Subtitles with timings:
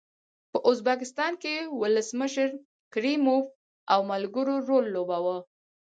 [0.51, 2.49] په ازبکستان کې ولسمشر
[2.93, 3.45] کریموف
[3.93, 5.37] او ملګرو رول لوباوه.